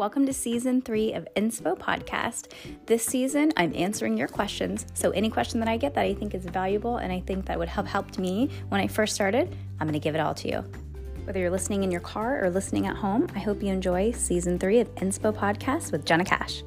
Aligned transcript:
Welcome 0.00 0.24
to 0.24 0.32
season 0.32 0.80
three 0.80 1.12
of 1.12 1.28
Inspo 1.36 1.78
Podcast. 1.78 2.52
This 2.86 3.04
season, 3.04 3.52
I'm 3.58 3.74
answering 3.76 4.16
your 4.16 4.28
questions. 4.28 4.86
So, 4.94 5.10
any 5.10 5.28
question 5.28 5.60
that 5.60 5.68
I 5.68 5.76
get 5.76 5.92
that 5.92 6.06
I 6.06 6.14
think 6.14 6.34
is 6.34 6.46
valuable 6.46 6.96
and 6.96 7.12
I 7.12 7.20
think 7.20 7.44
that 7.44 7.58
would 7.58 7.68
have 7.68 7.86
helped 7.86 8.18
me 8.18 8.48
when 8.70 8.80
I 8.80 8.86
first 8.86 9.14
started, 9.14 9.54
I'm 9.78 9.86
going 9.86 9.92
to 9.92 10.02
give 10.02 10.14
it 10.14 10.20
all 10.22 10.32
to 10.36 10.48
you. 10.48 10.64
Whether 11.24 11.40
you're 11.40 11.50
listening 11.50 11.84
in 11.84 11.90
your 11.90 12.00
car 12.00 12.42
or 12.42 12.48
listening 12.48 12.86
at 12.86 12.96
home, 12.96 13.26
I 13.34 13.40
hope 13.40 13.62
you 13.62 13.68
enjoy 13.68 14.12
season 14.12 14.58
three 14.58 14.80
of 14.80 14.88
Inspo 14.94 15.36
Podcast 15.36 15.92
with 15.92 16.06
Jenna 16.06 16.24
Cash. 16.24 16.62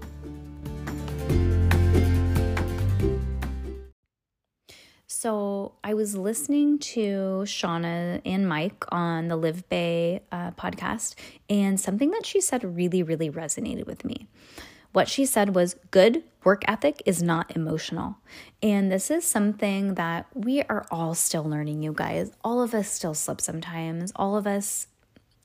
I 5.86 5.96
was 5.96 6.16
listening 6.16 6.80
to 6.80 7.44
Shauna 7.46 8.22
and 8.24 8.48
Mike 8.48 8.86
on 8.90 9.28
the 9.28 9.36
Live 9.36 9.68
Bay 9.68 10.24
uh, 10.32 10.52
podcast, 10.52 11.16
and 11.50 11.78
something 11.78 12.12
that 12.12 12.26
she 12.26 12.40
said 12.40 12.78
really, 12.78 13.04
really 13.04 13.30
resonated 13.30 13.86
with 13.86 14.06
me. 14.06 14.28
What 14.94 15.10
she 15.10 15.26
said 15.26 15.56
was 15.56 15.76
good 15.92 16.24
work 16.46 16.64
ethic 16.70 17.04
is 17.06 17.22
not 17.22 17.54
emotional. 17.54 18.18
And 18.62 18.90
this 18.90 19.12
is 19.12 19.26
something 19.26 19.96
that 19.96 20.28
we 20.34 20.62
are 20.64 20.86
all 20.90 21.16
still 21.16 21.44
learning, 21.44 21.84
you 21.84 21.92
guys. 21.92 22.32
All 22.46 22.62
of 22.62 22.74
us 22.74 22.90
still 22.90 23.14
slip 23.14 23.42
sometimes, 23.42 24.14
all 24.16 24.38
of 24.38 24.48
us 24.48 24.88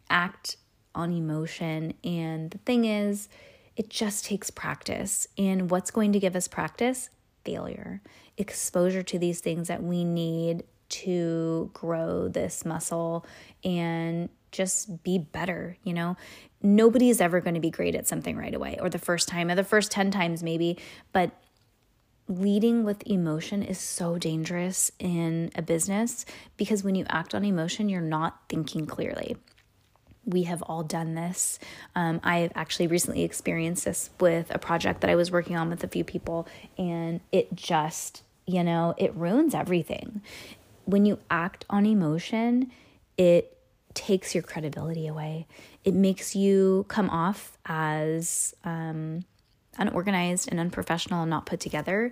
act 0.09 0.57
on 0.95 1.13
emotion. 1.13 1.95
And 2.05 2.53
the 2.53 2.59
thing 2.59 2.85
is, 2.85 3.29
it 3.77 3.91
just 3.91 4.25
takes 4.25 4.51
practice. 4.51 5.27
And 5.37 5.69
what's 5.69 5.91
going 5.91 6.13
to 6.13 6.21
give 6.21 6.37
us 6.37 6.47
practice? 6.47 7.11
Failure 7.49 8.03
exposure 8.37 9.03
to 9.03 9.19
these 9.19 9.41
things 9.41 9.69
that 9.69 9.83
we 9.83 10.05
need 10.05 10.65
to 10.89 11.71
grow 11.73 12.29
this 12.29 12.65
muscle 12.65 13.25
and 13.65 14.29
just 14.53 15.03
be 15.03 15.19
better, 15.19 15.77
you 15.83 15.95
know? 15.95 16.15
Nobody 16.63 17.09
is 17.09 17.21
ever 17.23 17.41
going 17.41 17.55
to 17.55 17.61
be 17.61 17.71
great 17.71 17.95
at 17.95 18.07
something 18.07 18.37
right 18.37 18.55
away 18.55 18.79
or 18.81 18.91
the 18.91 18.99
first 18.99 19.29
time 19.29 19.49
or 19.51 19.55
the 19.55 19.65
first 19.65 19.91
10 19.91 20.11
times 20.11 20.43
maybe, 20.43 20.79
but 21.13 21.31
leading 22.29 22.85
with 22.85 23.03
emotion 23.07 23.63
is 23.63 23.79
so 23.79 24.19
dangerous 24.19 24.93
in 24.99 25.51
a 25.55 25.63
business 25.63 26.27
because 26.59 26.85
when 26.85 26.95
you 26.95 27.07
act 27.09 27.35
on 27.35 27.45
emotion, 27.45 27.89
you're 27.89 28.03
not 28.03 28.43
thinking 28.51 28.87
clearly. 28.87 29.37
We 30.29 30.43
have 30.45 30.63
all 30.63 30.83
done 30.83 31.15
this. 31.15 31.59
Um, 31.97 32.21
I've 32.23 32.53
actually 32.55 32.87
recently 32.87 33.25
experienced 33.25 33.87
this 33.87 34.11
with 34.21 34.55
a 34.55 34.59
project 34.59 35.01
that 35.01 35.11
I 35.11 35.15
was 35.15 35.31
working 35.31 35.57
on 35.57 35.71
with 35.71 35.83
a 35.83 35.89
few 35.89 36.05
people, 36.05 36.47
and 36.77 37.21
it 37.33 37.55
just 37.55 38.23
you 38.49 38.65
know, 38.65 38.95
it 38.97 39.15
ruins 39.15 39.55
everything. 39.55 40.23
When 40.87 41.05
you 41.05 41.19
act 41.31 41.67
on 41.69 41.85
emotion, 41.85 42.73
it 43.19 43.59
takes 43.93 44.35
your 44.35 44.43
credibility 44.43 45.07
away. 45.07 45.47
It 45.85 45.93
makes 45.93 46.35
you 46.35 46.87
come 46.89 47.11
off 47.11 47.59
as 47.67 48.55
um, 48.65 49.25
unorganized 49.77 50.49
and 50.51 50.59
unprofessional 50.59 51.23
and 51.23 51.31
not 51.31 51.45
put 51.45 51.61
together. 51.61 52.11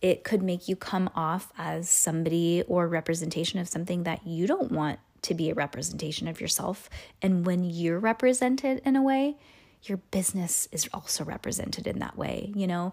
It 0.00 0.22
could 0.22 0.42
make 0.42 0.68
you 0.68 0.76
come 0.76 1.10
off 1.16 1.52
as 1.58 1.88
somebody 1.88 2.62
or 2.68 2.86
representation 2.86 3.58
of 3.58 3.68
something 3.68 4.04
that 4.04 4.24
you 4.24 4.46
don't 4.46 4.70
want 4.70 5.00
to 5.22 5.34
be 5.34 5.50
a 5.50 5.54
representation 5.54 6.28
of 6.28 6.40
yourself. 6.40 6.90
And 7.20 7.46
when 7.46 7.64
you're 7.64 7.98
represented 7.98 8.82
in 8.84 8.96
a 8.96 9.02
way, 9.02 9.36
your 9.84 9.98
business 10.10 10.68
is 10.72 10.88
also 10.92 11.24
represented 11.24 11.86
in 11.86 11.98
that 12.00 12.16
way. 12.16 12.52
You 12.54 12.66
know, 12.66 12.92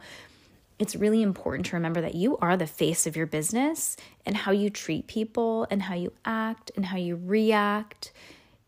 it's 0.79 0.95
really 0.95 1.21
important 1.21 1.65
to 1.67 1.75
remember 1.75 2.01
that 2.01 2.15
you 2.15 2.37
are 2.37 2.55
the 2.55 2.65
face 2.65 3.05
of 3.05 3.15
your 3.15 3.25
business 3.25 3.97
and 4.25 4.35
how 4.35 4.51
you 4.51 4.69
treat 4.69 5.07
people 5.07 5.67
and 5.69 5.83
how 5.83 5.95
you 5.95 6.13
act 6.25 6.71
and 6.75 6.85
how 6.85 6.97
you 6.97 7.19
react. 7.23 8.11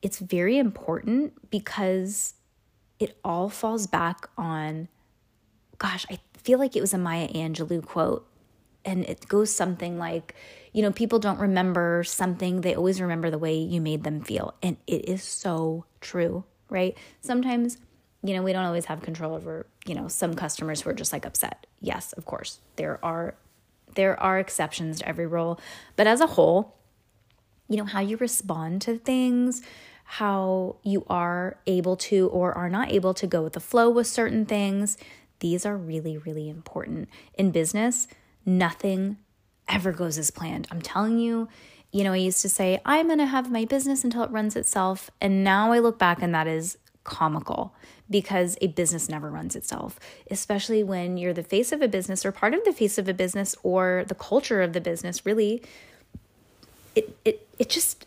It's 0.02 0.20
very 0.20 0.58
important 0.58 1.50
because 1.50 2.34
it 3.00 3.18
all 3.24 3.50
falls 3.50 3.88
back 3.88 4.28
on, 4.38 4.88
gosh, 5.78 6.06
I 6.12 6.20
feel 6.38 6.60
like 6.60 6.76
it 6.76 6.82
was 6.82 6.94
a 6.94 6.98
Maya 6.98 7.30
Angelou 7.30 7.84
quote. 7.86 8.28
And 8.84 9.06
it 9.06 9.28
goes 9.28 9.54
something 9.54 9.98
like, 9.98 10.36
you 10.74 10.82
know, 10.82 10.92
people 10.92 11.20
don't 11.20 11.40
remember 11.40 12.04
something, 12.04 12.62
they 12.62 12.76
always 12.76 13.02
remember 13.02 13.30
the 13.30 13.38
way 13.38 13.56
you 13.56 13.82
made 13.82 14.04
them 14.04 14.22
feel. 14.22 14.54
And 14.64 14.78
it 14.88 15.10
is 15.10 15.24
so 15.24 15.86
true, 16.00 16.46
right? 16.70 16.98
Sometimes 17.22 17.78
you 18.24 18.36
know, 18.36 18.44
we 18.44 18.54
don't 18.54 18.66
always 18.66 18.86
have 18.86 19.02
control 19.02 19.34
over, 19.34 19.66
you 19.86 19.96
know, 19.96 20.08
some 20.08 20.36
customers 20.36 20.82
who 20.82 20.90
are 20.90 20.94
just 20.94 21.12
like 21.12 21.26
upset. 21.26 21.66
Yes, 21.80 22.14
of 22.14 22.26
course. 22.26 22.60
There 22.76 23.04
are 23.04 23.36
there 23.96 24.18
are 24.22 24.40
exceptions 24.40 25.00
to 25.00 25.08
every 25.08 25.28
rule, 25.28 25.60
but 25.96 26.08
as 26.08 26.22
a 26.22 26.28
whole, 26.28 26.76
you 27.68 27.78
know, 27.78 27.84
how 27.84 28.00
you 28.00 28.16
respond 28.18 28.82
to 28.84 28.98
things, 28.98 29.62
how 30.06 30.78
you 30.84 31.06
are 31.10 31.58
able 31.68 31.98
to 31.98 32.30
or 32.30 32.54
are 32.54 32.70
not 32.70 32.92
able 32.92 33.14
to 33.16 33.28
go 33.28 33.42
with 33.42 33.54
the 33.54 33.60
flow 33.60 33.90
with 33.90 34.08
certain 34.08 34.46
things, 34.46 34.98
these 35.40 35.66
are 35.66 35.76
really 35.76 36.18
really 36.18 36.48
important. 36.48 37.10
In 37.34 37.52
business, 37.52 38.08
nothing 38.46 39.18
ever 39.72 39.92
goes 39.92 40.18
as 40.18 40.30
planned. 40.30 40.68
I'm 40.70 40.82
telling 40.82 41.18
you, 41.18 41.48
you 41.92 42.04
know, 42.04 42.14
I 42.14 42.18
used 42.18 42.42
to 42.42 42.50
say, 42.50 42.80
I'm 42.86 43.08
going 43.08 43.20
to 43.20 43.26
have 43.26 43.52
my 43.52 43.66
business 43.66 44.04
until 44.04 44.24
it 44.24 44.32
runs 44.32 44.56
itself. 44.56 45.10
And 45.20 45.44
now 45.44 45.72
I 45.72 45.80
look 45.80 45.98
back 45.98 46.22
and 46.22 46.34
that 46.36 46.48
is 46.48 46.78
comical 47.04 47.74
because 48.10 48.58
a 48.62 48.68
business 48.68 49.10
never 49.10 49.30
runs 49.32 49.56
itself, 49.56 50.00
especially 50.30 50.84
when 50.84 51.18
you're 51.18 51.34
the 51.34 51.44
face 51.44 51.72
of 51.72 51.82
a 51.82 51.88
business 51.88 52.26
or 52.26 52.32
part 52.32 52.54
of 52.54 52.64
the 52.66 52.74
face 52.74 52.98
of 52.98 53.08
a 53.08 53.14
business 53.14 53.56
or 53.64 54.04
the 54.08 54.16
culture 54.16 54.62
of 54.62 54.74
the 54.74 54.82
business, 54.82 55.26
really. 55.26 55.64
It 56.94 57.18
it 57.24 57.48
it 57.58 57.70
just, 57.70 58.06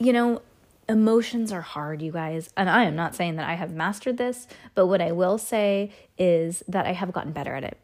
you 0.00 0.12
know, 0.12 0.42
emotions 0.88 1.52
are 1.52 1.60
hard, 1.60 2.02
you 2.02 2.10
guys. 2.10 2.50
And 2.56 2.68
I 2.68 2.84
am 2.84 2.96
not 2.96 3.14
saying 3.14 3.36
that 3.36 3.48
I 3.48 3.54
have 3.54 3.72
mastered 3.72 4.16
this, 4.16 4.48
but 4.74 4.86
what 4.88 5.00
I 5.00 5.12
will 5.12 5.38
say 5.38 5.92
is 6.18 6.64
that 6.66 6.86
I 6.86 6.92
have 6.92 7.12
gotten 7.12 7.32
better 7.32 7.54
at 7.54 7.62
it. 7.62 7.78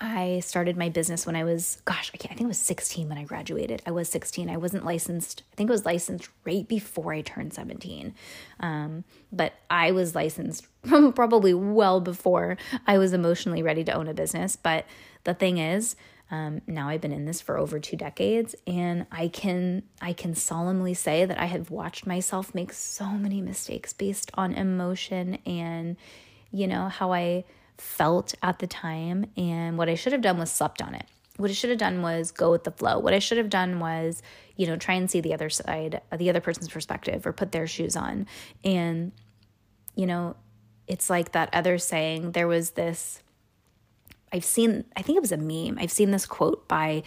I 0.00 0.40
started 0.40 0.78
my 0.78 0.88
business 0.88 1.26
when 1.26 1.36
I 1.36 1.44
was, 1.44 1.82
gosh, 1.84 2.10
I, 2.14 2.16
can't, 2.16 2.32
I 2.32 2.34
think 2.34 2.46
it 2.46 2.48
was 2.48 2.58
16 2.58 3.08
when 3.08 3.18
I 3.18 3.24
graduated. 3.24 3.82
I 3.84 3.90
was 3.90 4.08
16. 4.08 4.48
I 4.48 4.56
wasn't 4.56 4.84
licensed. 4.84 5.42
I 5.52 5.56
think 5.56 5.68
I 5.68 5.72
was 5.72 5.84
licensed 5.84 6.30
right 6.44 6.66
before 6.66 7.12
I 7.12 7.20
turned 7.20 7.52
17. 7.52 8.14
Um, 8.60 9.04
but 9.30 9.52
I 9.68 9.92
was 9.92 10.14
licensed 10.14 10.66
probably 11.14 11.52
well 11.52 12.00
before 12.00 12.56
I 12.86 12.96
was 12.96 13.12
emotionally 13.12 13.62
ready 13.62 13.84
to 13.84 13.92
own 13.92 14.08
a 14.08 14.14
business. 14.14 14.56
But 14.56 14.86
the 15.24 15.34
thing 15.34 15.58
is, 15.58 15.96
um, 16.30 16.62
now 16.66 16.88
I've 16.88 17.00
been 17.02 17.12
in 17.12 17.26
this 17.26 17.40
for 17.40 17.58
over 17.58 17.80
two 17.80 17.96
decades, 17.96 18.54
and 18.66 19.06
I 19.10 19.26
can 19.28 19.82
I 20.00 20.12
can 20.12 20.34
solemnly 20.36 20.94
say 20.94 21.24
that 21.24 21.40
I 21.40 21.46
have 21.46 21.70
watched 21.70 22.06
myself 22.06 22.54
make 22.54 22.72
so 22.72 23.06
many 23.10 23.40
mistakes 23.40 23.92
based 23.92 24.30
on 24.34 24.54
emotion 24.54 25.38
and 25.44 25.96
you 26.52 26.68
know 26.68 26.88
how 26.88 27.12
I 27.12 27.44
felt 27.80 28.34
at 28.42 28.58
the 28.58 28.66
time. 28.66 29.26
And 29.36 29.78
what 29.78 29.88
I 29.88 29.94
should 29.94 30.12
have 30.12 30.22
done 30.22 30.38
was 30.38 30.50
slept 30.50 30.82
on 30.82 30.94
it. 30.94 31.06
What 31.36 31.50
I 31.50 31.54
should 31.54 31.70
have 31.70 31.78
done 31.78 32.02
was 32.02 32.30
go 32.32 32.50
with 32.50 32.64
the 32.64 32.70
flow. 32.70 32.98
What 32.98 33.14
I 33.14 33.18
should 33.18 33.38
have 33.38 33.48
done 33.48 33.80
was, 33.80 34.22
you 34.56 34.66
know, 34.66 34.76
try 34.76 34.94
and 34.94 35.10
see 35.10 35.20
the 35.20 35.32
other 35.32 35.48
side, 35.48 36.02
the 36.14 36.28
other 36.28 36.40
person's 36.40 36.68
perspective 36.68 37.26
or 37.26 37.32
put 37.32 37.52
their 37.52 37.66
shoes 37.66 37.96
on. 37.96 38.26
And, 38.62 39.12
you 39.94 40.06
know, 40.06 40.36
it's 40.86 41.08
like 41.08 41.32
that 41.32 41.48
other 41.52 41.78
saying, 41.78 42.32
there 42.32 42.48
was 42.48 42.72
this, 42.72 43.22
I've 44.32 44.44
seen, 44.44 44.84
I 44.96 45.02
think 45.02 45.16
it 45.16 45.22
was 45.22 45.32
a 45.32 45.38
meme. 45.38 45.78
I've 45.80 45.92
seen 45.92 46.10
this 46.10 46.26
quote 46.26 46.68
by 46.68 47.04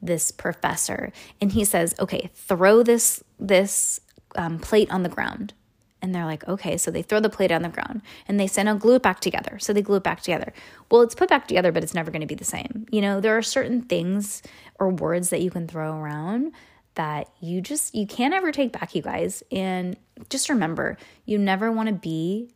this 0.00 0.30
professor 0.30 1.12
and 1.40 1.50
he 1.50 1.64
says, 1.64 1.94
okay, 1.98 2.30
throw 2.34 2.82
this, 2.82 3.24
this 3.40 4.00
um, 4.36 4.58
plate 4.58 4.90
on 4.90 5.02
the 5.02 5.08
ground 5.08 5.54
and 6.02 6.12
they're 6.12 6.26
like, 6.26 6.46
okay, 6.48 6.76
so 6.76 6.90
they 6.90 7.02
throw 7.02 7.20
the 7.20 7.30
plate 7.30 7.52
on 7.52 7.62
the 7.62 7.68
ground 7.68 8.02
and 8.26 8.38
they 8.38 8.48
say, 8.48 8.64
no, 8.64 8.74
glue 8.74 8.96
it 8.96 9.02
back 9.02 9.20
together. 9.20 9.58
So 9.60 9.72
they 9.72 9.82
glue 9.82 9.96
it 9.96 10.02
back 10.02 10.20
together. 10.20 10.52
Well, 10.90 11.02
it's 11.02 11.14
put 11.14 11.28
back 11.28 11.46
together, 11.46 11.70
but 11.70 11.84
it's 11.84 11.94
never 11.94 12.10
going 12.10 12.20
to 12.20 12.26
be 12.26 12.34
the 12.34 12.44
same. 12.44 12.86
You 12.90 13.00
know, 13.00 13.20
there 13.20 13.38
are 13.38 13.42
certain 13.42 13.82
things 13.82 14.42
or 14.80 14.90
words 14.90 15.30
that 15.30 15.40
you 15.40 15.50
can 15.50 15.68
throw 15.68 15.96
around 15.96 16.52
that 16.96 17.30
you 17.40 17.60
just, 17.60 17.94
you 17.94 18.06
can't 18.06 18.34
ever 18.34 18.50
take 18.52 18.72
back, 18.72 18.94
you 18.94 19.00
guys. 19.00 19.42
And 19.52 19.96
just 20.28 20.48
remember, 20.48 20.98
you 21.24 21.38
never 21.38 21.70
want 21.70 21.88
to 21.88 21.94
be 21.94 22.50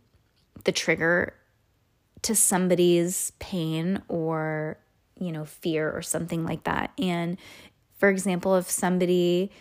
the 0.65 0.73
trigger 0.73 1.33
to 2.23 2.35
somebody's 2.35 3.31
pain 3.39 4.03
or, 4.09 4.77
you 5.19 5.31
know, 5.31 5.45
fear 5.45 5.91
or 5.91 6.03
something 6.03 6.45
like 6.45 6.65
that. 6.65 6.91
And 6.99 7.39
for 7.97 8.09
example, 8.09 8.57
if 8.57 8.69
somebody 8.69 9.53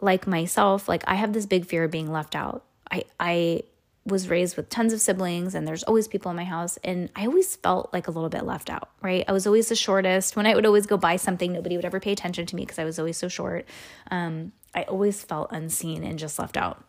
like 0.00 0.26
myself, 0.26 0.88
like 0.88 1.02
I 1.06 1.16
have 1.16 1.32
this 1.32 1.46
big 1.46 1.66
fear 1.66 1.84
of 1.84 1.90
being 1.90 2.10
left 2.10 2.36
out 2.36 2.64
I 2.92 3.04
I 3.18 3.62
was 4.04 4.28
raised 4.28 4.56
with 4.56 4.68
tons 4.68 4.92
of 4.92 5.00
siblings 5.00 5.54
and 5.54 5.66
there's 5.66 5.84
always 5.84 6.08
people 6.08 6.30
in 6.30 6.36
my 6.36 6.44
house 6.44 6.76
and 6.82 7.08
I 7.14 7.26
always 7.26 7.54
felt 7.54 7.92
like 7.92 8.08
a 8.08 8.10
little 8.10 8.28
bit 8.28 8.44
left 8.44 8.68
out, 8.68 8.90
right? 9.00 9.24
I 9.28 9.32
was 9.32 9.46
always 9.46 9.68
the 9.68 9.76
shortest. 9.76 10.34
When 10.34 10.44
I 10.44 10.56
would 10.56 10.66
always 10.66 10.86
go 10.86 10.96
buy 10.96 11.16
something, 11.16 11.52
nobody 11.52 11.76
would 11.76 11.84
ever 11.84 12.00
pay 12.00 12.10
attention 12.10 12.44
to 12.46 12.56
me 12.56 12.62
because 12.62 12.80
I 12.80 12.84
was 12.84 12.98
always 12.98 13.16
so 13.16 13.28
short. 13.28 13.64
Um, 14.10 14.52
I 14.74 14.82
always 14.84 15.22
felt 15.22 15.52
unseen 15.52 16.02
and 16.02 16.18
just 16.18 16.38
left 16.38 16.56
out. 16.56 16.84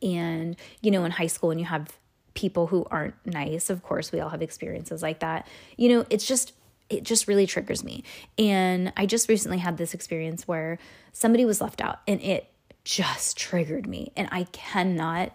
And 0.00 0.56
you 0.80 0.90
know, 0.90 1.04
in 1.04 1.10
high 1.10 1.26
school 1.26 1.48
when 1.48 1.58
you 1.58 1.64
have 1.64 1.98
people 2.34 2.68
who 2.68 2.86
aren't 2.88 3.14
nice, 3.26 3.68
of 3.68 3.82
course, 3.82 4.12
we 4.12 4.20
all 4.20 4.28
have 4.28 4.42
experiences 4.42 5.02
like 5.02 5.18
that. 5.20 5.46
You 5.76 5.88
know, 5.88 6.06
it's 6.08 6.26
just 6.26 6.52
it 6.88 7.02
just 7.02 7.28
really 7.28 7.46
triggers 7.46 7.84
me. 7.84 8.04
And 8.38 8.92
I 8.96 9.06
just 9.06 9.28
recently 9.28 9.58
had 9.58 9.76
this 9.76 9.92
experience 9.92 10.46
where 10.46 10.78
somebody 11.12 11.44
was 11.44 11.60
left 11.60 11.80
out 11.80 11.98
and 12.06 12.20
it 12.22 12.50
just 12.88 13.36
triggered 13.36 13.86
me. 13.86 14.10
And 14.16 14.30
I 14.32 14.44
cannot 14.44 15.32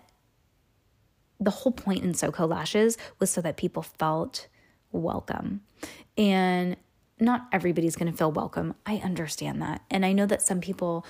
the 1.40 1.52
whole 1.52 1.72
point 1.72 2.04
in 2.04 2.14
SoCo 2.14 2.50
Lashes 2.50 2.98
was 3.20 3.30
so 3.30 3.42
that 3.42 3.58
people 3.58 3.84
felt 3.84 4.48
welcome. 4.92 5.62
And 6.18 6.78
not 7.20 7.48
everybody's 7.52 7.96
going 7.96 8.12
to 8.12 8.18
feel 8.18 8.32
welcome. 8.32 8.74
I 8.88 8.96
understand 8.98 9.62
that. 9.62 9.84
And 9.92 10.04
I 10.04 10.14
know 10.14 10.26
that 10.26 10.42
some 10.42 10.62
people 10.62 11.06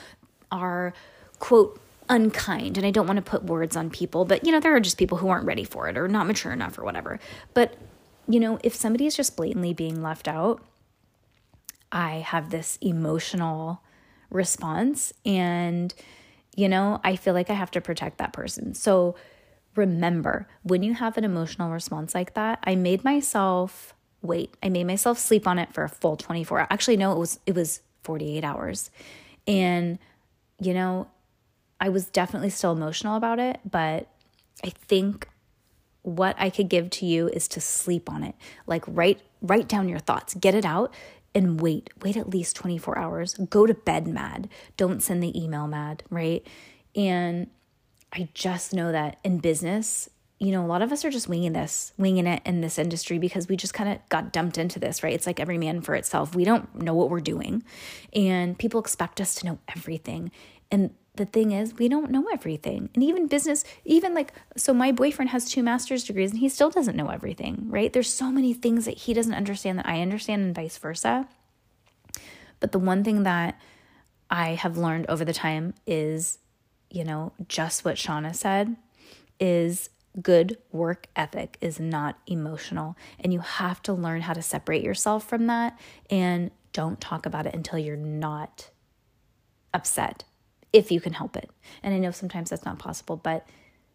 are, 0.51 0.93
quote, 1.39 1.79
unkind. 2.09 2.77
And 2.77 2.85
I 2.85 2.91
don't 2.91 3.07
want 3.07 3.23
to 3.23 3.23
put 3.23 3.45
words 3.45 3.77
on 3.77 3.89
people, 3.89 4.25
but 4.25 4.45
you 4.45 4.51
know, 4.51 4.59
there 4.59 4.75
are 4.75 4.81
just 4.81 4.97
people 4.97 5.19
who 5.19 5.29
aren't 5.29 5.45
ready 5.45 5.63
for 5.63 5.87
it 5.87 5.97
or 5.97 6.09
not 6.09 6.27
mature 6.27 6.51
enough 6.51 6.77
or 6.77 6.83
whatever. 6.83 7.19
But, 7.53 7.75
you 8.27 8.41
know, 8.41 8.59
if 8.65 8.75
somebody 8.75 9.05
is 9.05 9.15
just 9.15 9.37
blatantly 9.37 9.73
being 9.73 10.01
left 10.01 10.27
out, 10.27 10.61
I 11.89 12.15
have 12.15 12.49
this 12.49 12.77
emotional 12.81 13.81
response. 14.29 15.13
And, 15.25 15.93
you 16.55 16.69
know, 16.69 16.99
I 17.03 17.15
feel 17.15 17.33
like 17.33 17.49
I 17.49 17.53
have 17.53 17.71
to 17.71 17.81
protect 17.81 18.17
that 18.19 18.33
person. 18.33 18.73
So 18.73 19.15
remember 19.75 20.47
when 20.61 20.83
you 20.83 20.93
have 20.93 21.17
an 21.17 21.23
emotional 21.23 21.71
response 21.71 22.13
like 22.13 22.35
that, 22.35 22.59
I 22.63 22.75
made 22.75 23.03
myself 23.03 23.93
wait. 24.21 24.55
I 24.61 24.69
made 24.69 24.85
myself 24.85 25.17
sleep 25.17 25.47
on 25.47 25.59
it 25.59 25.73
for 25.73 25.83
a 25.83 25.89
full 25.89 26.15
24 26.15 26.59
hours. 26.59 26.67
Actually, 26.69 26.97
no, 26.97 27.11
it 27.11 27.17
was 27.17 27.39
it 27.45 27.55
was 27.55 27.81
48 28.03 28.43
hours. 28.43 28.91
And 29.47 29.99
you 30.59 30.73
know, 30.73 31.07
I 31.79 31.89
was 31.89 32.05
definitely 32.05 32.49
still 32.49 32.71
emotional 32.71 33.17
about 33.17 33.39
it, 33.39 33.59
but 33.69 34.07
I 34.63 34.69
think 34.69 35.27
what 36.03 36.35
I 36.37 36.49
could 36.49 36.69
give 36.69 36.89
to 36.91 37.05
you 37.05 37.27
is 37.29 37.47
to 37.49 37.61
sleep 37.61 38.09
on 38.09 38.23
it. 38.23 38.35
Like 38.67 38.83
write 38.87 39.21
write 39.41 39.67
down 39.67 39.89
your 39.89 39.99
thoughts, 39.99 40.33
get 40.35 40.55
it 40.55 40.65
out 40.65 40.93
and 41.35 41.59
wait. 41.59 41.89
Wait 42.01 42.17
at 42.17 42.29
least 42.29 42.55
24 42.55 42.97
hours. 42.97 43.33
Go 43.49 43.65
to 43.65 43.73
bed 43.73 44.07
mad. 44.07 44.49
Don't 44.77 45.01
send 45.01 45.23
the 45.23 45.41
email 45.41 45.67
mad, 45.67 46.03
right? 46.09 46.45
And 46.95 47.47
I 48.11 48.29
just 48.33 48.73
know 48.73 48.91
that 48.91 49.17
in 49.23 49.39
business, 49.39 50.09
you 50.39 50.51
know, 50.51 50.65
a 50.65 50.67
lot 50.67 50.81
of 50.81 50.91
us 50.91 51.05
are 51.05 51.09
just 51.09 51.29
winging 51.29 51.53
this, 51.53 51.93
winging 51.97 52.27
it 52.27 52.41
in 52.45 52.61
this 52.61 52.77
industry 52.77 53.17
because 53.17 53.47
we 53.47 53.55
just 53.55 53.73
kind 53.73 53.89
of 53.89 53.99
got 54.09 54.33
dumped 54.33 54.57
into 54.57 54.77
this, 54.77 55.01
right? 55.01 55.13
It's 55.13 55.25
like 55.25 55.39
every 55.39 55.57
man 55.57 55.81
for 55.81 55.95
itself. 55.95 56.35
We 56.35 56.43
don't 56.43 56.81
know 56.81 56.93
what 56.93 57.09
we're 57.09 57.21
doing. 57.21 57.63
And 58.13 58.57
people 58.57 58.79
expect 58.79 59.21
us 59.21 59.35
to 59.35 59.45
know 59.45 59.59
everything. 59.75 60.31
And 60.69 60.93
the 61.15 61.25
thing 61.25 61.51
is, 61.51 61.75
we 61.75 61.87
don't 61.87 62.09
know 62.09 62.27
everything. 62.33 62.89
And 62.95 63.03
even 63.03 63.27
business, 63.27 63.63
even 63.85 64.13
like, 64.13 64.33
so 64.57 64.73
my 64.73 64.91
boyfriend 64.91 65.29
has 65.29 65.49
two 65.49 65.61
master's 65.61 66.03
degrees 66.03 66.31
and 66.31 66.39
he 66.39 66.49
still 66.49 66.69
doesn't 66.69 66.95
know 66.95 67.09
everything, 67.09 67.65
right? 67.69 67.93
There's 67.93 68.11
so 68.11 68.31
many 68.31 68.53
things 68.53 68.85
that 68.85 68.97
he 68.97 69.13
doesn't 69.13 69.33
understand 69.33 69.77
that 69.79 69.87
I 69.87 70.01
understand 70.01 70.41
and 70.41 70.55
vice 70.55 70.77
versa. 70.77 71.27
But 72.59 72.71
the 72.71 72.79
one 72.79 73.03
thing 73.03 73.23
that 73.23 73.59
I 74.29 74.55
have 74.55 74.77
learned 74.77 75.05
over 75.07 75.23
the 75.23 75.33
time 75.33 75.75
is 75.85 76.39
you 76.93 77.03
know, 77.03 77.33
just 77.49 77.83
what 77.83 77.95
Shauna 77.95 78.33
said 78.33 78.77
is 79.39 79.89
good 80.21 80.57
work 80.71 81.07
ethic 81.15 81.57
is 81.59 81.79
not 81.79 82.19
emotional. 82.27 82.95
And 83.19 83.33
you 83.33 83.39
have 83.39 83.81
to 83.83 83.93
learn 83.93 84.21
how 84.21 84.33
to 84.33 84.43
separate 84.43 84.83
yourself 84.83 85.27
from 85.27 85.47
that 85.47 85.77
and 86.09 86.51
don't 86.71 87.01
talk 87.01 87.25
about 87.25 87.47
it 87.47 87.55
until 87.55 87.79
you're 87.79 87.97
not 87.97 88.69
upset, 89.73 90.23
if 90.73 90.91
you 90.91 90.99
can 90.99 91.13
help 91.13 91.37
it. 91.37 91.49
And 91.81 91.93
I 91.93 91.99
know 91.99 92.11
sometimes 92.11 92.49
that's 92.49 92.65
not 92.65 92.79
possible, 92.79 93.15
but 93.15 93.47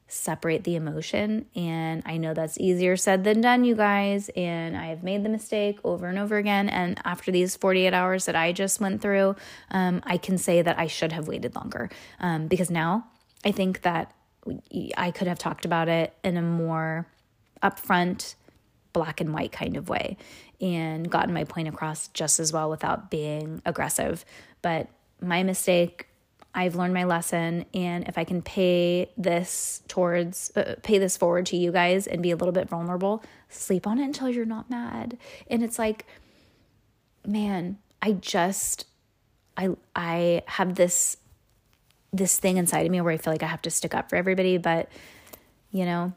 separate 0.06 0.64
the 0.64 0.75
emotion. 0.75 1.44
And 1.54 2.02
I 2.06 2.16
know 2.16 2.32
that's 2.32 2.58
easier 2.58 2.96
said 2.96 3.25
than 3.25 3.42
done, 3.42 3.64
you 3.64 3.75
guys. 3.75 4.30
And 4.30 4.76
I 4.76 4.86
have 4.86 5.02
made 5.02 5.22
the 5.22 5.28
mistake 5.28 5.78
over 5.84 6.06
and 6.06 6.19
over 6.19 6.38
again. 6.38 6.69
And 6.69 6.98
after 7.04 7.30
these 7.30 7.56
48 7.56 7.92
hours 7.92 8.25
that 8.25 8.34
I 8.34 8.52
just 8.52 8.80
went 8.80 9.02
through, 9.02 9.36
um, 9.70 10.00
I 10.04 10.16
can 10.16 10.38
say 10.38 10.62
that 10.62 10.78
I 10.78 10.86
should 10.86 11.12
have 11.12 11.28
waited 11.28 11.54
longer 11.54 11.90
um, 12.20 12.46
because 12.46 12.70
now 12.70 13.06
I 13.44 13.52
think 13.52 13.82
that 13.82 14.14
I 14.96 15.10
could 15.10 15.28
have 15.28 15.38
talked 15.38 15.66
about 15.66 15.88
it 15.88 16.14
in 16.25 16.38
a 16.38 16.42
more 16.42 17.06
upfront, 17.62 18.34
black 18.94 19.20
and 19.20 19.34
white 19.34 19.52
kind 19.52 19.76
of 19.76 19.90
way 19.90 20.16
and 20.60 21.10
gotten 21.10 21.34
my 21.34 21.44
point 21.44 21.69
across 21.69 22.08
just 22.08 22.40
as 22.40 22.52
well 22.52 22.70
without 22.70 23.10
being 23.10 23.60
aggressive. 23.66 24.25
But 24.62 24.88
my 25.20 25.42
mistake 25.42 26.07
I've 26.58 26.75
learned 26.75 26.93
my 26.93 27.05
lesson 27.05 27.66
and 27.72 28.08
if 28.08 28.19
I 28.19 28.25
can 28.25 28.43
pay 28.43 29.12
this 29.16 29.81
towards 29.87 30.50
uh, 30.56 30.75
pay 30.82 30.99
this 30.99 31.16
forward 31.16 31.46
to 31.46 31.56
you 31.56 31.70
guys 31.70 32.08
and 32.08 32.20
be 32.20 32.32
a 32.32 32.37
little 32.37 32.52
bit 32.52 32.69
vulnerable, 32.69 33.22
sleep 33.49 33.87
on 33.87 34.00
it 34.00 34.05
until 34.05 34.28
you're 34.28 34.44
not 34.44 34.69
mad. 34.69 35.19
And 35.49 35.62
it's 35.62 35.78
like 35.78 36.05
man, 37.25 37.78
I 38.02 38.10
just 38.10 38.87
I 39.56 39.69
I 39.94 40.43
have 40.46 40.75
this 40.75 41.19
this 42.12 42.38
thing 42.38 42.56
inside 42.56 42.87
of 42.87 42.90
me 42.90 43.00
where 43.02 43.12
I 43.12 43.19
feel 43.19 43.32
like 43.32 43.44
I 43.44 43.46
have 43.46 43.62
to 43.62 43.70
stick 43.70 43.94
up 43.94 44.11
for 44.11 44.16
everybody, 44.16 44.58
but 44.58 44.88
you 45.70 45.84
know, 45.84 46.12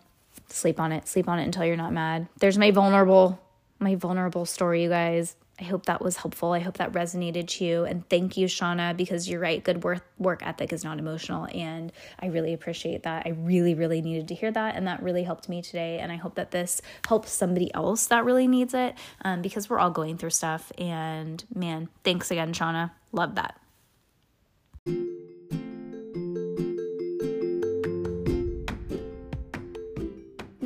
sleep 0.48 0.80
on 0.80 0.92
it. 0.92 1.08
Sleep 1.08 1.30
on 1.30 1.38
it 1.38 1.44
until 1.44 1.66
you're 1.66 1.78
not 1.78 1.94
mad. 1.94 2.28
There's 2.40 2.58
my 2.58 2.72
vulnerable 2.72 3.40
my 3.78 3.94
vulnerable 3.94 4.46
story, 4.48 4.82
you 4.82 4.90
guys. 4.90 5.36
I 5.62 5.66
hope 5.66 5.86
that 5.86 6.02
was 6.02 6.18
helpful. 6.18 6.54
I 6.54 6.60
hope 6.60 6.78
that 6.78 6.92
resonated 6.92 7.48
to 7.50 7.64
you. 7.64 7.86
And 7.86 8.08
thank 8.10 8.36
you, 8.36 8.48
Shauna, 8.48 8.98
because 8.98 9.30
you're 9.30 9.40
right. 9.40 9.64
Good 9.64 9.84
work, 9.84 10.04
work 10.18 10.46
ethic 10.46 10.74
is 10.74 10.84
not 10.84 10.98
emotional. 10.98 11.48
And 11.54 11.92
I 12.20 12.28
really 12.28 12.54
appreciate 12.54 13.04
that. 13.04 13.24
I 13.28 13.30
really, 13.30 13.76
really 13.76 14.02
needed 14.02 14.28
to 14.30 14.34
hear 14.34 14.52
that. 14.52 14.76
And 14.76 14.88
that 14.88 15.04
really 15.04 15.22
helped 15.22 15.48
me 15.48 15.62
today. 15.62 16.00
And 16.00 16.12
I 16.12 16.16
hope 16.16 16.34
that 16.36 16.50
this 16.50 16.82
helps 17.08 17.32
somebody 17.32 17.72
else 17.76 18.08
that 18.08 18.26
really 18.26 18.48
needs 18.48 18.74
it 18.74 18.96
um, 19.24 19.44
because 19.44 19.70
we're 19.70 19.80
all 19.80 19.92
going 19.92 20.18
through 20.18 20.32
stuff. 20.32 20.72
And 20.80 21.44
man, 21.54 21.90
thanks 22.04 22.32
again, 22.32 22.54
Shauna. 22.54 22.92
Love 23.12 23.36
that. 23.36 23.56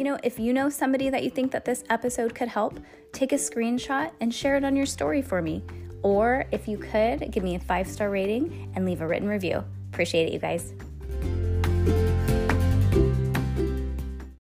Know, 0.06 0.18
if 0.24 0.40
you 0.40 0.54
know 0.54 0.70
somebody 0.70 1.10
that 1.10 1.24
you 1.24 1.30
think 1.30 1.52
that 1.52 1.66
this 1.66 1.84
episode 1.90 2.34
could 2.34 2.48
help, 2.48 2.80
take 3.12 3.34
a 3.34 3.36
screenshot 3.36 4.12
and 4.22 4.34
share 4.34 4.56
it 4.56 4.64
on 4.64 4.76
your 4.76 4.86
story 4.86 5.22
for 5.22 5.42
me. 5.42 5.64
Or 6.02 6.46
if 6.52 6.68
you 6.68 6.78
could, 6.78 7.32
give 7.32 7.44
me 7.44 7.56
a 7.56 7.60
five 7.60 7.88
star 7.88 8.10
rating 8.10 8.72
and 8.76 8.86
leave 8.86 9.02
a 9.02 9.08
written 9.08 9.28
review. 9.28 9.64
Appreciate 9.92 10.28
it, 10.28 10.34
you 10.34 10.40
guys. 10.40 10.74